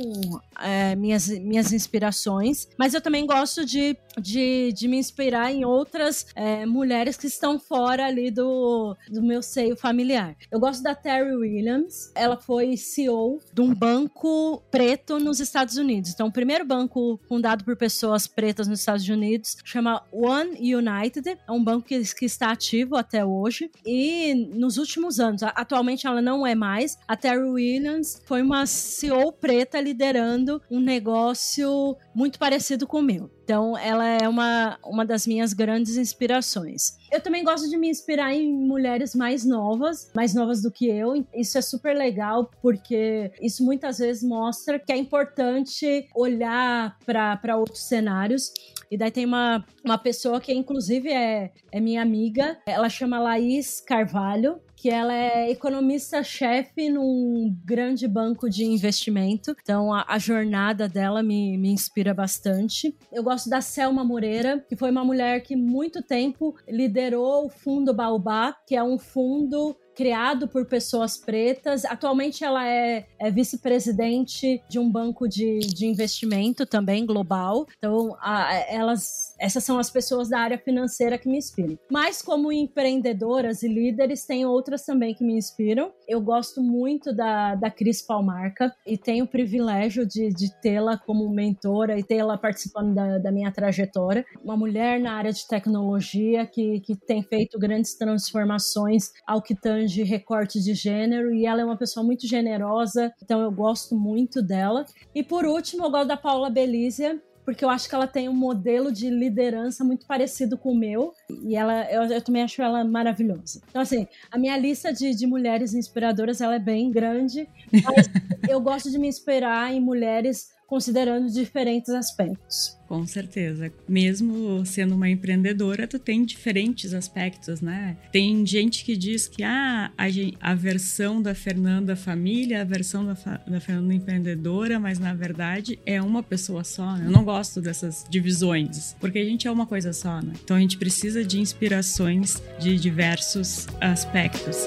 [0.63, 6.27] é, minhas, minhas inspirações, mas eu também gosto de, de, de me inspirar em outras
[6.35, 10.37] é, mulheres que estão fora ali do, do meu seio familiar.
[10.51, 16.11] Eu gosto da Terry Williams, ela foi CEO de um banco preto nos Estados Unidos.
[16.11, 21.53] Então, o primeiro banco fundado por pessoas pretas nos Estados Unidos chama One United, é
[21.53, 23.71] um banco que, que está ativo até hoje.
[23.85, 29.33] E nos últimos anos, atualmente ela não é mais, a Terry Williams foi uma CEO
[29.33, 33.31] preta liderando um negócio muito parecido com o meu.
[33.45, 36.97] Então, ela é uma, uma das minhas grandes inspirações.
[37.13, 41.25] Eu também gosto de me inspirar em mulheres mais novas, mais novas do que eu.
[41.35, 47.83] Isso é super legal, porque isso muitas vezes mostra que é importante olhar para outros
[47.83, 48.51] cenários.
[48.91, 52.57] E daí tem uma, uma pessoa que, inclusive, é, é minha amiga.
[52.67, 59.57] Ela chama Laís Carvalho que ela é economista-chefe num grande banco de investimento.
[59.63, 62.95] Então, a, a, jornada dela me, me inspira bastante.
[63.11, 67.95] Eu gosto da Selma Moreira, que foi uma mulher que muito tempo liderou o Fundo
[67.95, 71.85] Baobá, que é um fundo criado por pessoas pretas.
[71.85, 77.67] Atualmente ela é, é vice-presidente de um banco de, de investimento também global.
[77.79, 81.79] Então, a, elas, essas são as pessoas da área financeira que me inspiram.
[81.91, 85.93] Mas como empreendedoras e líderes, tem outras também que me inspiram.
[86.09, 91.29] Eu gosto muito da, da Cris Palmarca e tenho o privilégio de, de tê-la como
[91.29, 94.25] mentora e tê-la participando da, da minha trajetória.
[94.43, 99.84] Uma mulher na área de tecnologia que, que tem feito grandes transformações ao que tange
[99.87, 104.43] de recorte de gênero e ela é uma pessoa muito generosa, então eu gosto muito
[104.43, 104.85] dela.
[105.15, 108.35] E por último, eu gosto da Paula Belízia, porque eu acho que ela tem um
[108.35, 111.13] modelo de liderança muito parecido com o meu
[111.43, 113.61] e ela eu, eu também acho ela maravilhosa.
[113.69, 118.09] Então assim, a minha lista de, de mulheres inspiradoras ela é bem grande, mas
[118.49, 122.79] eu gosto de me inspirar em mulheres considerando diferentes aspectos.
[122.87, 123.73] Com certeza.
[123.89, 127.97] Mesmo sendo uma empreendedora, tu tem diferentes aspectos, né?
[128.13, 133.15] Tem gente que diz que ah, a, a versão da Fernanda família, a versão da,
[133.47, 136.97] da Fernanda empreendedora, mas na verdade é uma pessoa só.
[136.97, 137.07] Né?
[137.07, 140.35] Eu não gosto dessas divisões, porque a gente é uma coisa só, né?
[140.43, 144.67] Então a gente precisa de inspirações de diversos aspectos.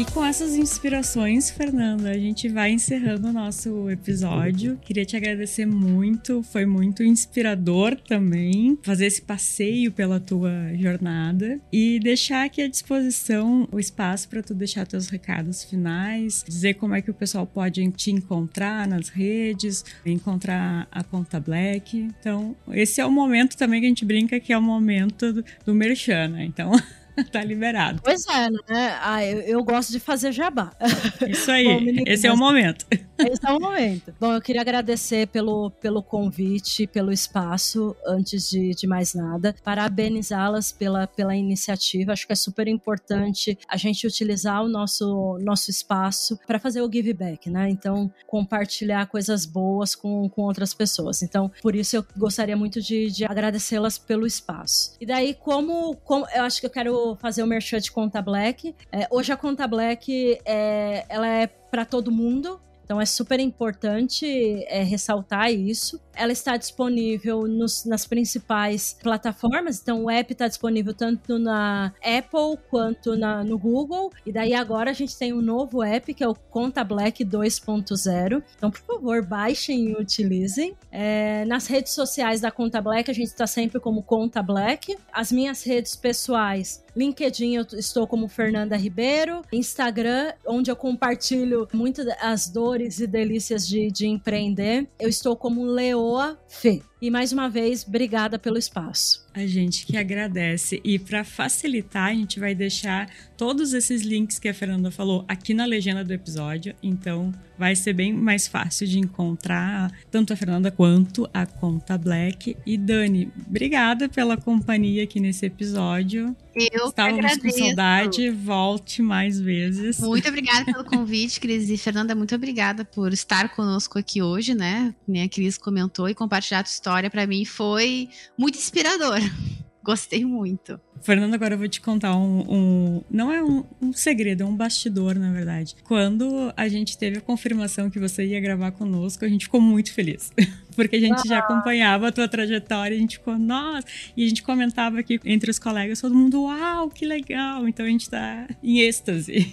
[0.00, 4.78] E com essas inspirações, Fernanda, a gente vai encerrando o nosso episódio.
[4.80, 12.00] Queria te agradecer muito, foi muito inspirador também fazer esse passeio pela tua jornada e
[12.00, 17.02] deixar aqui à disposição o espaço para tu deixar teus recados finais, dizer como é
[17.02, 21.98] que o pessoal pode te encontrar nas redes, encontrar a Conta Black.
[21.98, 25.44] Então, esse é o momento também que a gente brinca que é o momento do,
[25.66, 26.46] do merchan, né?
[26.46, 26.72] Então,
[27.30, 28.00] tá liberado.
[28.02, 28.98] Pois é, né?
[29.00, 30.72] Ah, eu, eu gosto de fazer jabá.
[31.28, 32.86] Isso aí, Bom, esse é o momento.
[33.20, 34.14] Esse é o momento.
[34.18, 39.54] Bom, eu queria agradecer pelo, pelo convite, pelo espaço, antes de, de mais nada.
[39.62, 42.12] Parabenizá-las pela, pela iniciativa.
[42.12, 46.90] Acho que é super importante a gente utilizar o nosso, nosso espaço para fazer o
[46.90, 47.68] give back, né?
[47.68, 51.22] Então, compartilhar coisas boas com, com outras pessoas.
[51.22, 54.96] Então, por isso eu gostaria muito de, de agradecê-las pelo espaço.
[54.98, 58.74] E daí, como, como eu acho que eu quero fazer o merchan de Conta Black.
[58.90, 62.60] É, hoje a Conta Black é, ela é para todo mundo.
[62.90, 64.26] Então é super importante
[64.66, 66.00] é, ressaltar isso.
[66.12, 72.58] Ela está disponível nos, nas principais plataformas, então o app está disponível tanto na Apple
[72.68, 74.10] quanto na, no Google.
[74.26, 78.42] E daí agora a gente tem um novo app que é o Conta Black 2.0.
[78.56, 80.76] Então, por favor, baixem e utilizem.
[80.90, 84.98] É, nas redes sociais da Conta Black, a gente está sempre como Conta Black.
[85.12, 92.06] As minhas redes pessoais LinkedIn eu estou como Fernanda Ribeiro, Instagram, onde eu compartilho muitas
[92.20, 96.82] as dores e delícias de, de empreender, eu estou como Leoa Fê.
[97.00, 99.26] E mais uma vez, obrigada pelo espaço.
[99.32, 100.80] A gente que agradece.
[100.84, 105.54] E para facilitar, a gente vai deixar todos esses links que a Fernanda falou aqui
[105.54, 106.74] na legenda do episódio.
[106.82, 112.56] Então, vai ser bem mais fácil de encontrar tanto a Fernanda quanto a Conta Black.
[112.66, 116.34] E Dani, obrigada pela companhia aqui nesse episódio.
[116.54, 120.00] Eu Estávamos com saudade, volte mais vezes.
[120.00, 121.70] Muito obrigada pelo convite, Cris.
[121.70, 124.92] E Fernanda, muito obrigada por estar conosco aqui hoje, né?
[125.06, 129.20] Nem a Cris comentou e compartilhar a tua história para mim foi muito inspirador.
[129.82, 130.78] Gostei muito.
[131.00, 132.44] Fernando, agora eu vou te contar um.
[132.48, 135.74] um não é um, um, segredo, é um bastidor, na verdade.
[135.84, 139.92] Quando a gente teve a confirmação que você ia gravar conosco, a gente ficou muito
[139.94, 140.32] feliz.
[140.74, 141.26] Porque a gente ah.
[141.26, 143.86] já acompanhava a tua trajetória, a gente ficou, nossa!
[144.16, 147.66] E a gente comentava aqui entre os colegas, todo mundo, uau, que legal!
[147.68, 149.52] Então a gente tá em êxtase.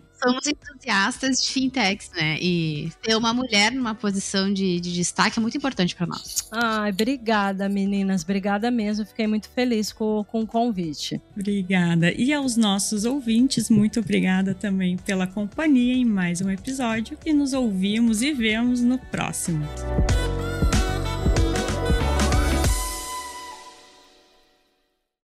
[0.22, 2.36] somos entusiastas de fintechs, né?
[2.40, 6.48] E ter uma mulher numa posição de, de destaque é muito importante para nós.
[6.52, 8.22] Ai, obrigada, meninas.
[8.22, 9.06] Obrigada mesmo.
[9.06, 11.20] Fiquei muito feliz com, com o convite.
[11.36, 12.12] Obrigada.
[12.12, 17.16] E aos nossos ouvintes, muito obrigada também pela companhia em mais um episódio.
[17.24, 19.66] E nos ouvimos e vemos no próximo.